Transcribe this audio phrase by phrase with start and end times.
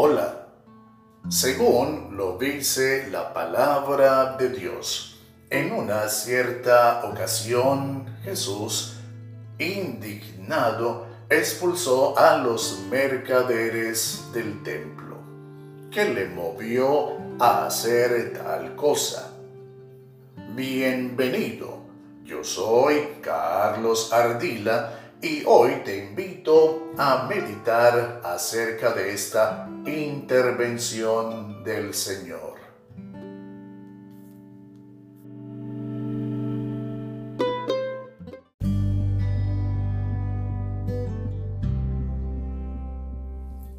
[0.00, 0.46] Hola,
[1.28, 5.18] según lo dice la palabra de Dios,
[5.50, 8.94] en una cierta ocasión Jesús,
[9.58, 15.16] indignado, expulsó a los mercaderes del templo.
[15.90, 19.32] ¿Qué le movió a hacer tal cosa?
[20.54, 21.80] Bienvenido,
[22.22, 31.94] yo soy Carlos Ardila y hoy te invito a meditar acerca de esta intervención del
[31.94, 32.58] Señor.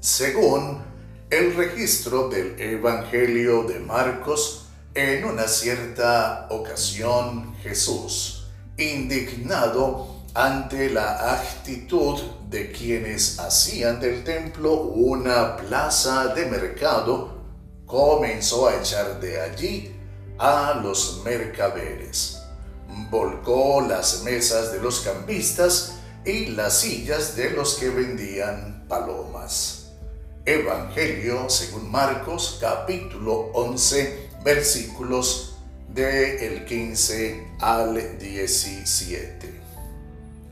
[0.00, 0.82] Según
[1.30, 12.20] el registro del Evangelio de Marcos, en una cierta ocasión Jesús, indignado, ante la actitud
[12.50, 17.40] de quienes hacían del templo una plaza de mercado,
[17.86, 19.94] comenzó a echar de allí
[20.38, 22.40] a los mercaderes.
[23.10, 29.92] Volcó las mesas de los campistas y las sillas de los que vendían palomas.
[30.44, 39.53] Evangelio según Marcos capítulo 11 versículos del 15 al 17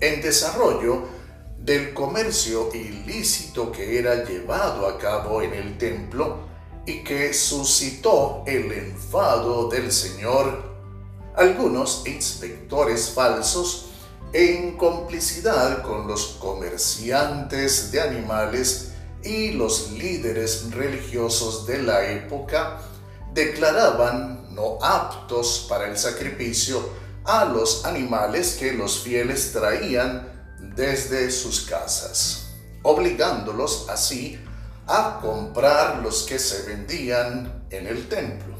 [0.00, 1.02] en desarrollo
[1.58, 6.48] del comercio ilícito que era llevado a cabo en el templo
[6.86, 10.76] y que suscitó el enfado del Señor,
[11.36, 13.90] algunos inspectores falsos,
[14.32, 22.80] en complicidad con los comerciantes de animales y los líderes religiosos de la época,
[23.34, 26.82] declaraban no aptos para el sacrificio
[27.28, 30.26] a los animales que los fieles traían
[30.74, 34.40] desde sus casas, obligándolos así
[34.86, 38.56] a comprar los que se vendían en el templo.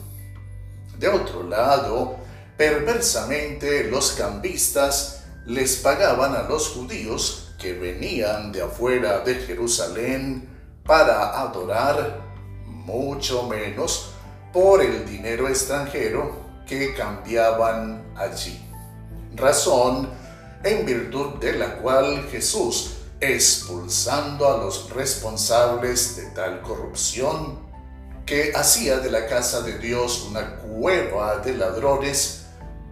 [0.99, 2.17] De otro lado,
[2.59, 10.47] perversamente los cambistas les pagaban a los judíos que venían de afuera de Jerusalén
[10.85, 12.21] para adorar
[12.67, 14.11] mucho menos
[14.53, 18.63] por el dinero extranjero que cambiaban allí.
[19.35, 20.11] Razón
[20.63, 27.67] en virtud de la cual Jesús, expulsando a los responsables de tal corrupción,
[28.27, 32.45] que hacía de la casa de Dios una cueva de ladrones,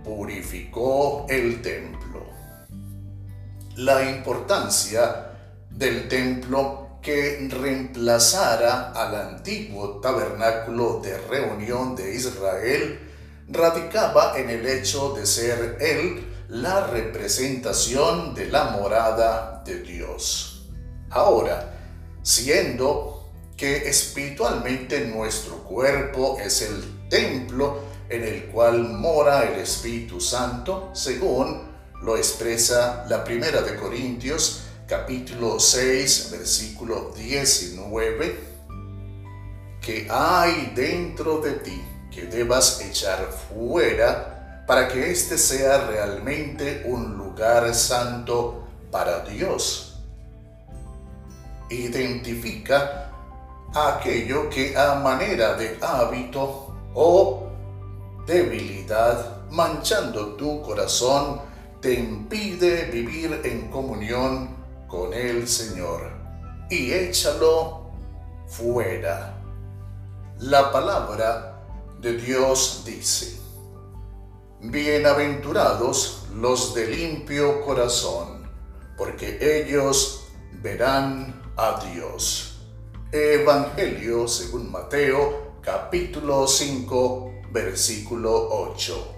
[0.03, 2.25] purificó el templo.
[3.75, 5.33] La importancia
[5.69, 13.06] del templo que reemplazara al antiguo tabernáculo de reunión de Israel
[13.49, 20.69] radicaba en el hecho de ser Él la representación de la morada de Dios.
[21.11, 21.73] Ahora,
[22.23, 30.91] siendo que espiritualmente nuestro cuerpo es el templo en el cual mora el Espíritu Santo,
[30.93, 38.39] según lo expresa la primera de Corintios capítulo 6 versículo 19,
[39.81, 41.83] que hay dentro de ti
[42.17, 49.99] que debas echar fuera para que éste sea realmente un lugar santo para Dios.
[51.69, 53.11] Identifica
[53.75, 57.51] aquello que a manera de hábito o
[58.27, 61.43] debilidad, manchando tu corazón,
[61.83, 64.57] te impide vivir en comunión
[64.89, 66.11] con el Señor
[66.71, 67.91] y échalo
[68.49, 69.35] fuera.
[70.39, 71.56] La palabra
[72.01, 73.39] de Dios dice,
[74.61, 78.51] Bienaventurados los de limpio corazón,
[78.97, 80.27] porque ellos
[80.63, 82.61] verán a Dios.
[83.13, 89.16] Evangelio según Mateo capítulo 5 versículo 8.